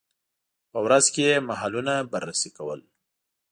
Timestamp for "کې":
1.13-1.21